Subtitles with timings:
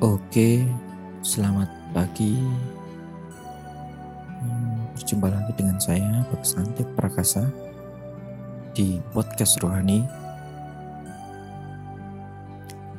[0.00, 0.64] Oke,
[1.20, 2.32] selamat pagi.
[4.40, 7.44] Hmm, Berjumpa lagi dengan saya, Baksanti Prakasa,
[8.72, 10.00] di podcast Rohani.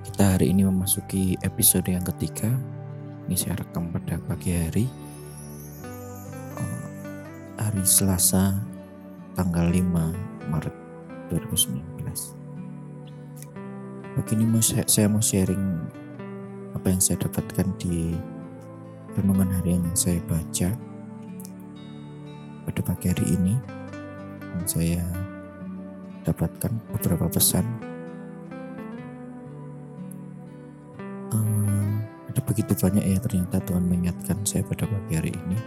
[0.06, 2.54] Kita hari ini memasuki episode yang ketiga.
[3.26, 4.86] Ini saya rekam pada pagi hari.
[6.54, 6.86] Eh,
[7.58, 8.62] Hari Selasa,
[9.34, 10.14] tanggal 5
[10.54, 10.76] Maret
[11.34, 12.38] 2019.
[14.14, 15.98] Pagi ini mau saya, saya mau sharing
[16.72, 18.16] apa yang saya dapatkan di
[19.16, 20.70] renungan harian yang saya baca
[22.64, 23.56] pada pagi hari ini
[24.40, 25.04] dan saya
[26.24, 27.66] dapatkan beberapa pesan.
[31.36, 31.96] Eh,
[32.32, 35.60] ada begitu banyak ya ternyata Tuhan mengingatkan saya pada pagi hari ini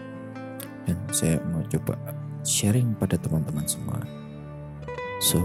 [0.88, 1.96] dan saya mau coba
[2.44, 4.00] sharing pada teman-teman semua.
[5.20, 5.41] So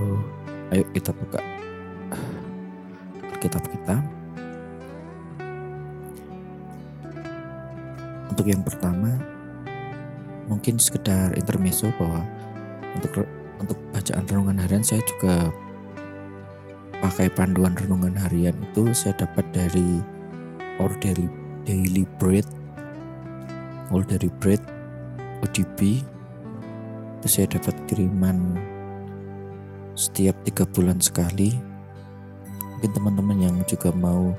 [0.72, 1.42] ayo kita buka
[3.40, 4.19] kitab kita
[8.40, 9.20] Untuk yang pertama,
[10.48, 12.24] mungkin sekedar intermezzo bahwa
[12.96, 13.28] untuk
[13.60, 15.52] untuk bacaan renungan harian saya juga
[17.04, 20.00] pakai panduan renungan harian itu saya dapat dari
[20.80, 21.28] Our Daily,
[21.68, 22.48] Daily Bread,
[23.92, 24.64] All Daily Bread,
[25.44, 26.00] ODB.
[27.20, 28.56] Itu saya dapat kiriman
[30.00, 31.60] setiap tiga bulan sekali.
[32.56, 34.32] Mungkin teman-teman yang juga mau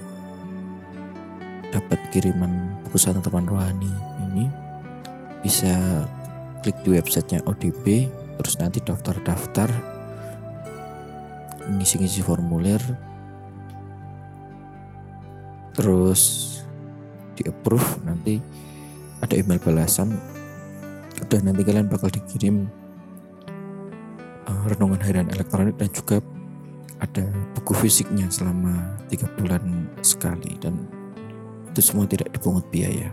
[1.70, 3.90] dapat kiriman buku teman rohani
[4.30, 4.50] ini
[5.40, 6.04] bisa
[6.60, 9.70] klik di websitenya ODB terus nanti daftar-daftar
[11.70, 12.82] ngisi-ngisi formulir
[15.72, 16.50] terus
[17.38, 18.42] di approve nanti
[19.22, 20.12] ada email balasan
[21.20, 22.66] udah nanti kalian bakal dikirim
[24.48, 26.18] uh, renungan harian elektronik dan juga
[27.00, 27.24] ada
[27.56, 30.99] buku fisiknya selama tiga bulan sekali dan
[31.70, 33.06] itu semua tidak dipungut biaya.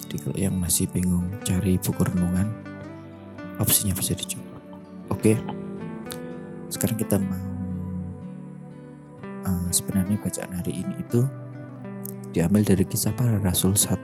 [0.00, 2.48] Jadi kalau yang masih bingung cari buku renungan,
[3.60, 4.56] opsinya bisa dicoba.
[5.12, 5.36] Oke,
[6.72, 7.46] sekarang kita mau
[9.44, 11.20] uh, sebenarnya bacaan hari ini itu
[12.32, 13.96] diambil dari kisah para rasul 1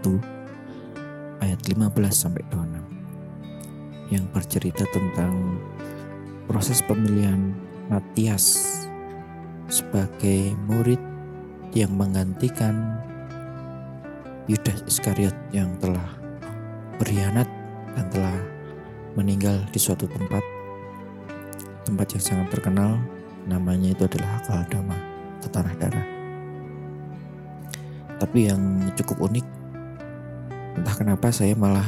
[1.45, 5.57] ayat 15 sampai 26 yang bercerita tentang
[6.45, 7.57] proses pemilihan
[7.89, 8.61] Matias
[9.69, 11.12] sebagai murid
[11.73, 13.01] yang menggantikan
[14.45, 16.05] Yudas Iskariot yang telah
[17.01, 17.49] berkhianat
[17.97, 18.37] dan telah
[19.17, 20.45] meninggal di suatu tempat.
[21.89, 23.01] Tempat yang sangat terkenal
[23.49, 24.97] namanya itu adalah Akaldama
[25.41, 26.07] atau tanah darah.
[28.21, 28.63] Tapi yang
[28.95, 29.47] cukup unik
[30.79, 31.85] entah kenapa saya malah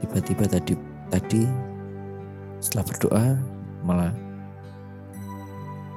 [0.00, 0.78] tiba-tiba tadi
[1.10, 1.42] tadi
[2.62, 3.26] setelah berdoa
[3.82, 4.12] malah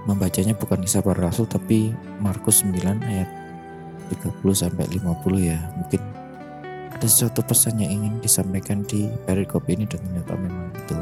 [0.10, 3.30] membacanya bukan kisah para rasul tapi Markus 9 ayat
[4.12, 5.06] 30 sampai 50
[5.40, 5.60] ya.
[5.78, 6.02] Mungkin
[6.92, 11.02] ada sesuatu pesan yang ingin disampaikan di perikop ini dan ternyata memang betul.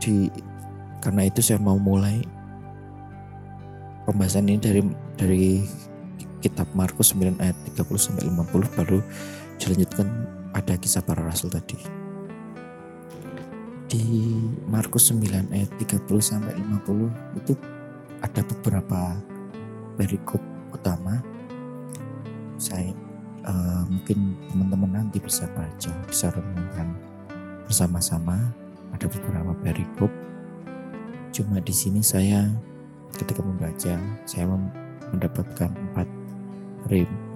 [0.00, 0.16] Di
[1.00, 2.20] karena itu saya mau mulai
[4.04, 4.80] pembahasan ini dari
[5.16, 5.52] dari
[6.40, 9.00] kitab Markus 9 ayat 30 sampai 50 baru
[9.60, 10.08] dilanjutkan
[10.56, 11.99] pada kisah para rasul tadi
[13.90, 14.38] di
[14.70, 17.58] Markus 9 ayat 30 sampai 50 itu
[18.22, 19.18] ada beberapa
[19.98, 20.38] perikop
[20.70, 21.18] utama.
[22.54, 22.94] Saya
[23.42, 26.94] uh, mungkin teman-teman nanti bisa baca, bisa renungkan
[27.66, 28.38] bersama-sama.
[28.94, 30.12] Ada beberapa perikop.
[31.34, 32.46] Cuma di sini saya
[33.18, 34.46] ketika membaca saya
[35.10, 36.06] mendapatkan empat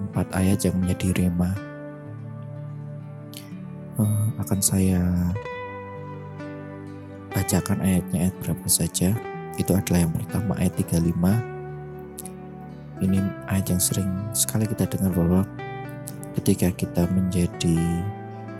[0.07, 1.51] empat ayat yang menjadi rema.
[3.95, 4.99] Uh, akan saya
[7.35, 9.11] bacakan ayatnya ayat berapa saja.
[9.59, 11.11] Itu adalah yang pertama ayat 35.
[13.03, 13.19] Ini
[13.51, 15.43] ayat yang sering sekali kita dengar bahwa
[16.39, 17.75] ketika kita menjadi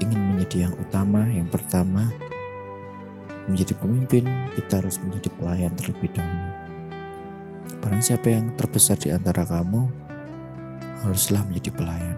[0.04, 2.12] ingin menjadi yang utama, yang pertama
[3.48, 4.28] menjadi pemimpin,
[4.60, 6.52] kita harus menjadi pelayan terlebih dahulu.
[7.80, 9.88] Barang siapa yang terbesar di antara kamu,
[11.06, 12.18] haruslah menjadi pelayan.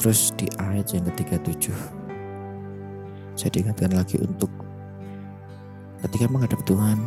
[0.00, 1.76] Terus di ayat yang ketiga tujuh,
[3.34, 4.65] saya diingatkan lagi untuk
[6.04, 6.98] ketika menghadap Tuhan,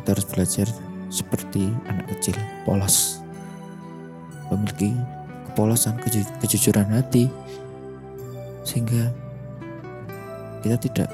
[0.00, 0.66] kita harus belajar
[1.08, 3.20] seperti anak kecil, polos.
[4.48, 4.96] Memiliki
[5.52, 7.28] kepolosan, keju kejujuran hati,
[8.64, 9.12] sehingga
[10.64, 11.08] kita tidak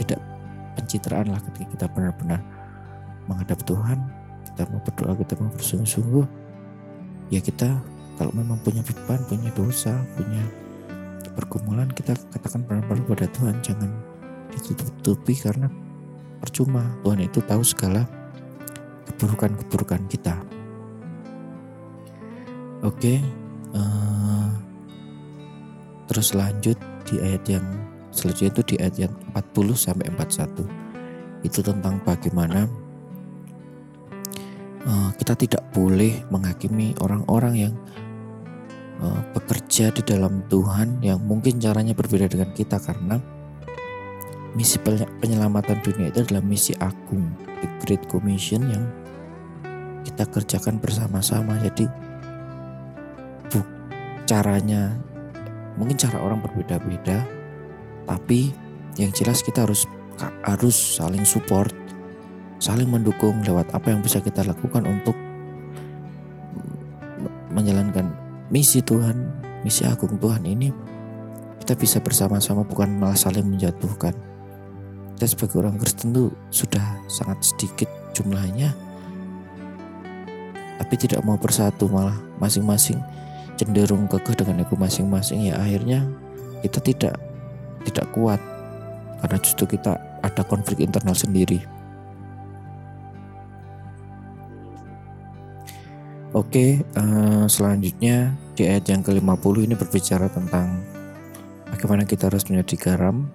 [0.00, 0.20] tidak
[0.78, 2.40] pencitraan lah ketika kita benar-benar
[3.26, 3.98] menghadap Tuhan,
[4.46, 6.26] kita mau berdoa, kita mau bersungguh-sungguh,
[7.34, 7.68] ya kita
[8.16, 10.42] kalau memang punya beban, punya dosa, punya
[11.32, 13.90] pergumulan, kita katakan benar-benar pada Tuhan, jangan
[14.60, 15.68] ditutup-tutupi karena
[16.40, 18.08] percuma Tuhan itu tahu segala
[19.10, 20.34] keburukan-keburukan kita.
[22.80, 23.20] Oke,
[23.76, 24.48] uh,
[26.08, 27.66] terus lanjut di ayat yang
[28.08, 30.64] selanjutnya itu di ayat yang 40 sampai 41.
[31.44, 32.64] Itu tentang bagaimana
[34.88, 37.74] uh, kita tidak boleh menghakimi orang-orang yang
[39.04, 43.20] uh, bekerja di dalam Tuhan yang mungkin caranya berbeda dengan kita karena
[44.60, 44.76] misi
[45.24, 47.32] penyelamatan dunia itu adalah misi agung,
[47.64, 48.84] the Great Commission yang
[50.04, 51.56] kita kerjakan bersama-sama.
[51.64, 51.88] Jadi
[54.30, 54.94] caranya
[55.74, 57.26] mungkin cara orang berbeda-beda
[58.06, 58.54] tapi
[58.94, 59.90] yang jelas kita harus
[60.46, 61.74] harus saling support
[62.62, 65.18] saling mendukung lewat apa yang bisa kita lakukan untuk
[67.50, 68.14] menjalankan
[68.54, 69.18] misi Tuhan
[69.66, 70.70] misi agung Tuhan ini
[71.66, 74.14] kita bisa bersama-sama bukan malah saling menjatuhkan
[75.20, 77.84] kita sebagai orang Kristen itu sudah sangat sedikit
[78.16, 78.72] jumlahnya.
[80.80, 82.96] Tapi tidak mau bersatu malah masing-masing
[83.60, 85.52] cenderung kekeh dengan ego masing-masing.
[85.52, 86.08] Ya akhirnya
[86.64, 87.20] kita tidak
[87.84, 88.40] tidak kuat.
[89.20, 91.60] Karena justru kita ada konflik internal sendiri.
[96.32, 100.80] Oke, uh, selanjutnya di ayat yang ke-50 ini berbicara tentang
[101.68, 103.28] bagaimana kita harus menjadi garam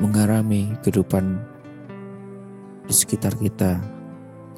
[0.00, 1.38] menggarami kehidupan
[2.88, 3.78] di sekitar kita.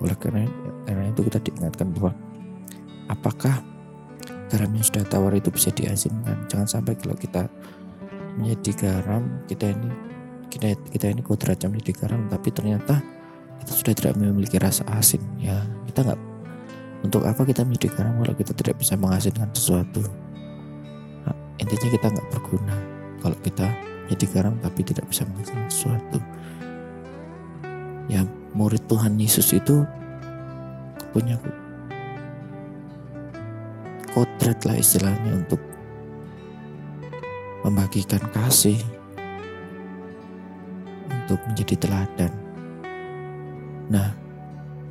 [0.00, 0.46] Oleh karena
[0.86, 2.14] karena itu kita diingatkan bahwa
[3.10, 3.60] apakah
[4.48, 6.46] garam yang sudah tawar itu bisa diasinkan.
[6.46, 7.50] Jangan sampai kalau kita
[8.38, 9.90] menjadi garam, kita ini
[10.48, 13.02] kita kita ini kodratnya menjadi garam, tapi ternyata
[13.60, 15.20] kita sudah tidak memiliki rasa asin.
[15.42, 15.58] Ya
[15.90, 16.20] kita nggak
[17.02, 20.06] untuk apa kita menjadi garam kalau kita tidak bisa mengasinkan sesuatu.
[21.26, 22.76] Nah, intinya kita nggak berguna
[23.18, 23.66] kalau kita
[24.12, 26.20] menjadi garam tapi tidak bisa mengasinkan sesuatu.
[28.12, 29.88] Ya murid Tuhan Yesus itu
[31.16, 31.40] punya
[34.12, 35.56] kodrat lah istilahnya untuk
[37.64, 38.76] membagikan kasih
[41.08, 42.32] untuk menjadi teladan.
[43.88, 44.12] Nah,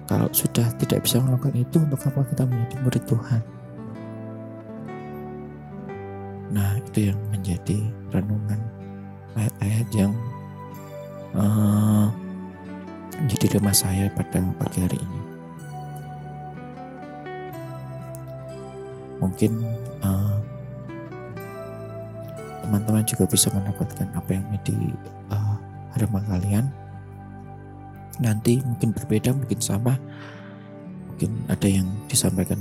[0.09, 3.41] kalau sudah tidak bisa melakukan itu, untuk apa kita menjadi murid Tuhan?
[6.51, 7.77] Nah, itu yang menjadi
[8.09, 8.80] renungan
[9.37, 10.13] ayat-ayat yang
[11.35, 12.07] uh,
[13.21, 15.21] menjadi tema saya pada pagi hari ini.
[19.21, 19.61] mungkin
[20.01, 20.41] uh,
[22.65, 24.77] teman-teman juga bisa mendapatkan apa yang menjadi
[25.29, 25.55] uh,
[25.95, 26.65] harapan kalian.
[28.19, 29.95] Nanti mungkin berbeda mungkin sama.
[31.13, 32.59] Mungkin ada yang disampaikan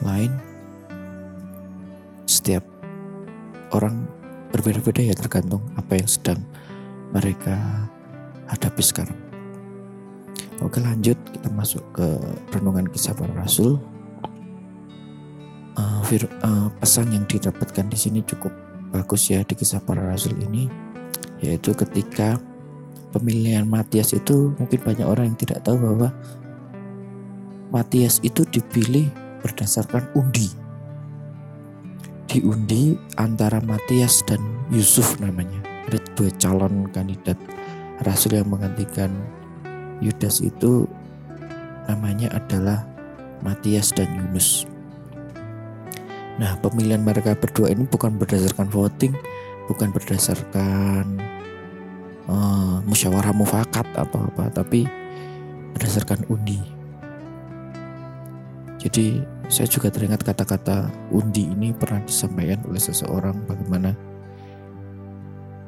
[0.00, 0.32] lain.
[2.26, 2.64] Setiap
[3.70, 4.08] orang
[4.56, 6.40] berbeda-beda ya tergantung apa yang sedang
[7.12, 7.54] mereka
[8.48, 9.18] hadapi sekarang.
[10.64, 11.20] Oke lanjut.
[11.30, 12.06] Kita masuk ke
[12.56, 13.76] renungan kisah para rasul.
[16.06, 18.54] Fir, uh, pesan yang didapatkan di sini cukup
[18.94, 20.70] bagus ya di kisah para rasul ini
[21.42, 22.38] yaitu ketika
[23.10, 26.14] pemilihan Matias itu mungkin banyak orang yang tidak tahu bahwa
[27.74, 29.10] Matias itu dipilih
[29.42, 30.46] berdasarkan undi
[32.36, 35.56] diundi antara Matias dan Yusuf namanya.
[35.88, 37.40] Ada dua calon kandidat.
[38.04, 39.08] Rasul yang menggantikan
[40.04, 40.84] Yudas itu
[41.88, 42.84] namanya adalah
[43.40, 44.68] Matias dan Yunus.
[46.36, 49.16] Nah, pemilihan mereka berdua ini bukan berdasarkan voting,
[49.72, 51.16] bukan berdasarkan
[52.28, 54.84] uh, musyawarah mufakat atau apa, tapi
[55.72, 56.60] berdasarkan undi.
[58.76, 63.94] Jadi, saya juga teringat kata-kata undi ini pernah disampaikan oleh seseorang bagaimana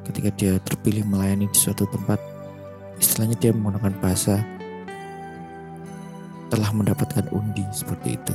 [0.09, 2.17] ketika dia terpilih melayani di suatu tempat,
[2.97, 4.41] istilahnya dia menggunakan bahasa
[6.49, 8.35] telah mendapatkan undi seperti itu.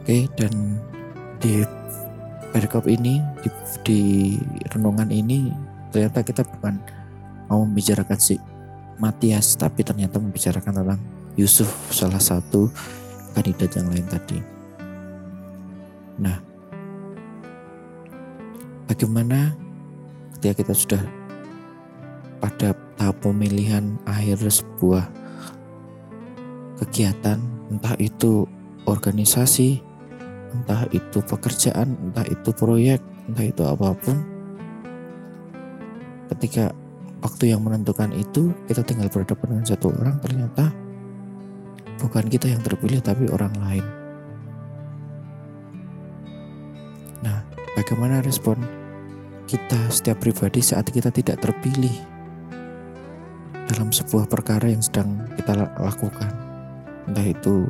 [0.00, 0.80] Oke, dan
[1.36, 1.60] di
[2.48, 3.50] perikop ini di,
[3.84, 4.00] di
[4.72, 5.52] renungan ini
[5.92, 6.80] ternyata kita bukan
[7.52, 8.40] mau membicarakan si
[8.96, 11.00] Matias tapi ternyata membicarakan tentang
[11.38, 12.66] Yusuf salah satu
[13.30, 14.42] kandidat yang lain tadi.
[16.18, 16.34] Nah,
[18.90, 19.54] bagaimana
[20.34, 21.02] ketika kita sudah
[22.42, 25.06] pada tahap pemilihan akhir sebuah
[26.82, 27.38] kegiatan,
[27.70, 28.42] entah itu
[28.90, 29.78] organisasi,
[30.58, 32.98] entah itu pekerjaan, entah itu proyek,
[33.30, 34.16] entah itu apa pun.
[36.34, 36.74] Ketika
[37.22, 40.70] waktu yang menentukan itu, kita tinggal berhadapan dengan satu orang, ternyata
[41.98, 43.86] bukan kita yang terpilih, tapi orang lain.
[47.26, 47.42] Nah,
[47.74, 48.62] bagaimana respon
[49.48, 51.92] kita setiap pribadi saat kita tidak terpilih
[53.68, 56.32] dalam sebuah perkara yang sedang kita lakukan
[57.08, 57.64] entah itu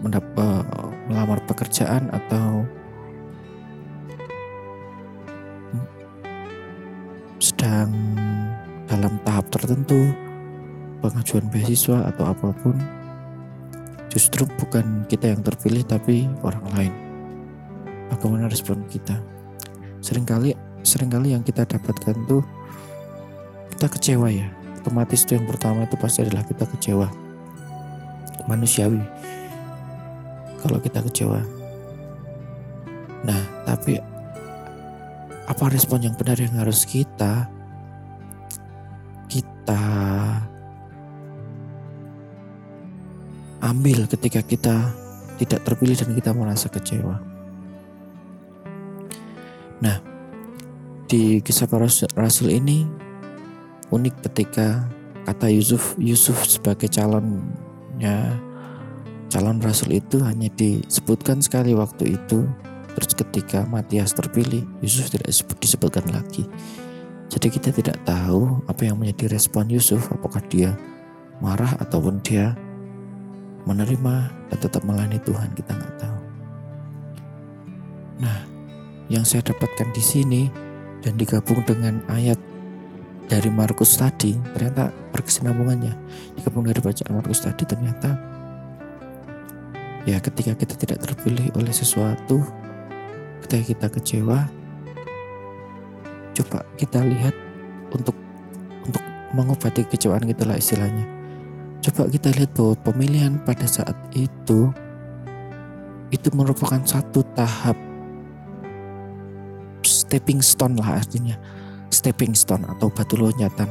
[0.00, 0.64] mendapat
[1.08, 2.64] melamar pekerjaan atau
[7.36, 7.92] sedang
[8.88, 10.12] dalam tahap tertentu
[11.04, 12.76] pengajuan beasiswa atau apa pun
[14.14, 16.94] justru bukan kita yang terpilih tapi orang lain.
[18.14, 19.18] Bagaimana respon kita?
[19.98, 20.54] Seringkali
[20.86, 22.46] sering kali yang kita dapatkan tuh
[23.74, 24.46] kita kecewa ya.
[24.78, 27.10] Otomatis itu yang pertama itu pasti adalah kita kecewa.
[28.46, 29.02] Manusiawi.
[30.62, 31.42] Kalau kita kecewa.
[33.26, 33.98] Nah tapi
[35.44, 37.50] apa respon yang benar yang harus kita
[39.26, 39.82] kita
[43.64, 44.76] ambil ketika kita
[45.40, 47.16] tidak terpilih dan kita merasa kecewa.
[49.80, 49.98] Nah,
[51.08, 52.84] di kisah para rasul ini
[53.88, 54.84] unik ketika
[55.24, 58.36] kata Yusuf Yusuf sebagai calonnya
[59.32, 62.46] calon rasul itu hanya disebutkan sekali waktu itu.
[62.94, 66.46] Terus ketika Matias terpilih Yusuf tidak disebut, disebutkan lagi.
[67.26, 70.06] Jadi kita tidak tahu apa yang menjadi respon Yusuf.
[70.14, 70.78] Apakah dia
[71.42, 72.54] marah ataupun dia
[73.64, 74.16] menerima
[74.52, 76.18] dan tetap melayani Tuhan kita nggak tahu.
[78.20, 78.38] Nah,
[79.08, 80.42] yang saya dapatkan di sini
[81.00, 82.36] dan digabung dengan ayat
[83.24, 85.96] dari Markus tadi, ternyata berkesinambungannya.
[86.36, 88.12] Digabung dari bacaan Markus tadi ternyata
[90.04, 92.44] ya ketika kita tidak terpilih oleh sesuatu,
[93.48, 94.44] ketika kita kecewa,
[96.36, 97.32] coba kita lihat
[97.96, 98.16] untuk
[98.84, 101.13] untuk mengobati kecewaan kita lah istilahnya
[101.84, 104.72] Coba kita lihat bahwa pemilihan pada saat itu
[106.08, 107.76] itu merupakan satu tahap
[109.84, 111.36] stepping stone lah artinya.
[111.92, 113.68] Stepping stone atau batu loncatan.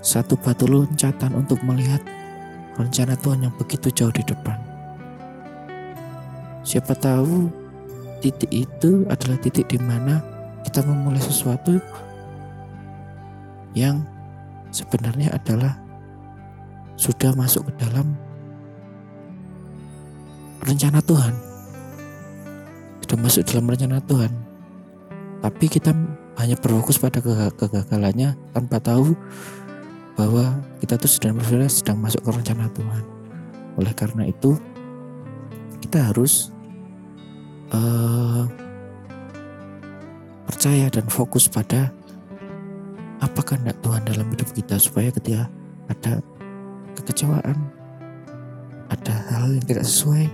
[0.00, 2.00] Satu batu loncatan untuk melihat
[2.80, 4.56] rencana Tuhan yang begitu jauh di depan.
[6.64, 7.52] Siapa tahu
[8.24, 10.24] titik itu adalah titik di mana
[10.64, 11.76] kita memulai sesuatu
[13.76, 14.00] yang
[14.72, 15.81] sebenarnya adalah
[17.02, 18.14] sudah masuk ke dalam
[20.62, 21.34] rencana Tuhan.
[23.02, 24.30] Sudah masuk dalam rencana Tuhan.
[25.42, 25.90] Tapi kita
[26.38, 27.18] hanya berfokus pada
[27.58, 29.18] kegagalannya tanpa tahu
[30.14, 31.34] bahwa kita tuh sedang
[31.66, 33.02] sedang masuk ke rencana Tuhan.
[33.82, 34.54] Oleh karena itu,
[35.82, 36.54] kita harus
[37.74, 38.46] uh,
[40.46, 41.90] percaya dan fokus pada
[43.18, 45.50] apa kehendak Tuhan dalam hidup kita supaya ketika
[45.90, 46.22] ada
[46.98, 47.58] kekecewaan,
[48.92, 50.28] ada hal yang tidak sesuai,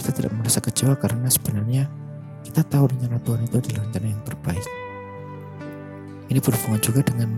[0.00, 1.84] kita tidak merasa kecewa karena sebenarnya
[2.42, 4.66] kita tahu rencana Tuhan itu adalah rencana yang terbaik.
[6.32, 7.28] Ini berhubungan juga dengan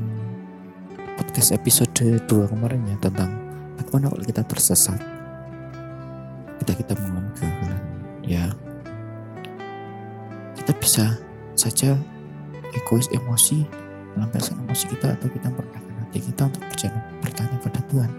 [1.18, 3.30] podcast episode 2 kemarin ya tentang
[3.76, 5.00] bagaimana kalau kita tersesat.
[6.62, 7.82] Kita kita mengalami kegagalan.
[8.24, 8.44] Ya,
[10.56, 11.04] kita bisa
[11.52, 11.92] saja
[12.72, 13.68] egois emosi
[14.16, 15.83] melampiaskan emosi kita atau kita merendahkan
[16.14, 16.62] hati kita untuk
[17.26, 18.10] bertanya pada Tuhan.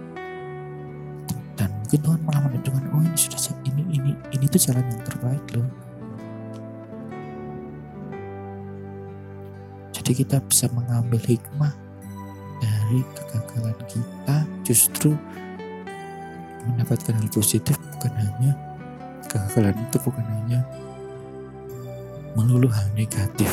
[1.56, 5.46] Dan mungkin Tuhan malah menunjukkan oh ini sudah ini ini ini tuh jalan yang terbaik
[5.56, 5.64] loh.
[9.96, 11.72] Jadi kita bisa mengambil hikmah
[12.60, 14.38] dari kegagalan kita
[14.68, 15.16] justru
[16.68, 18.52] mendapatkan hal positif bukan hanya
[19.24, 20.60] kegagalan itu bukan hanya
[22.36, 23.48] melulu hal negatif.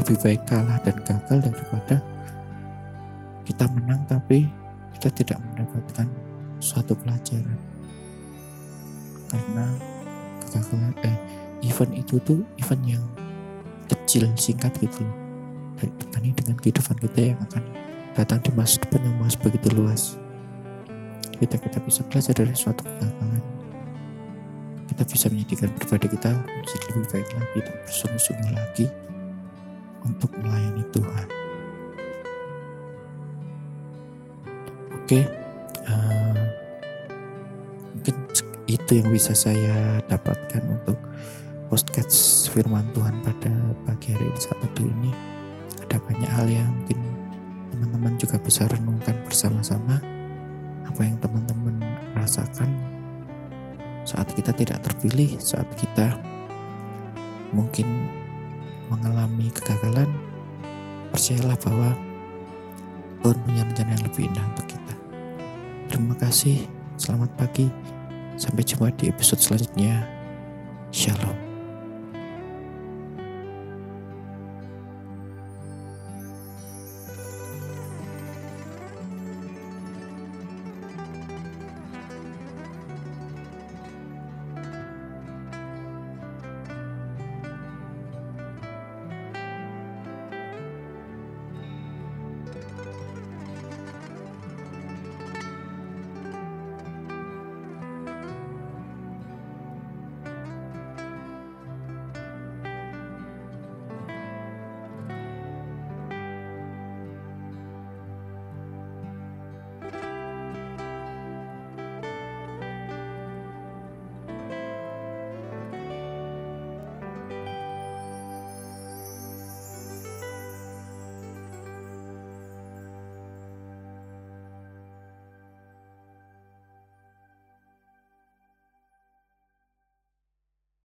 [0.00, 2.00] Lebih baik kalah dan gagal daripada
[3.42, 4.46] kita menang tapi
[4.98, 6.06] kita tidak mendapatkan
[6.62, 7.58] suatu pelajaran.
[9.26, 9.66] Karena
[10.44, 11.16] kegagalan eh
[11.66, 13.04] event itu tuh event yang
[13.88, 15.02] kecil singkat gitu
[15.82, 17.64] dibanding dengan kehidupan kita yang akan
[18.14, 20.14] datang di masa depan yang masih begitu luas.
[21.42, 23.42] Kita kita bisa belajar dari suatu kegagalan.
[24.86, 28.86] Kita bisa menjadikan pribadi kita menjadi lebih baik lagi dan bersungguh-sungguh lagi
[30.06, 31.41] untuk melayani Tuhan.
[35.12, 35.28] Oke,
[35.92, 36.40] uh,
[37.92, 38.16] mungkin
[38.64, 40.96] itu yang bisa saya dapatkan untuk
[41.68, 43.52] podcast firman Tuhan pada
[43.84, 45.12] pagi hari ini saat teduh ini.
[45.84, 46.96] Ada banyak hal yang mungkin
[47.68, 50.00] teman-teman juga bisa renungkan bersama-sama
[50.88, 51.76] apa yang teman-teman
[52.16, 52.72] rasakan
[54.08, 56.16] saat kita tidak terpilih, saat kita
[57.52, 58.08] mungkin
[58.88, 60.08] mengalami kegagalan,
[61.12, 61.92] percayalah bahwa
[63.20, 64.81] Tuhan punya rencana yang lebih indah untuk kita.
[65.92, 66.64] Terima kasih,
[66.96, 67.68] selamat pagi,
[68.40, 70.00] sampai jumpa di episode selanjutnya.
[70.88, 71.41] Shalom.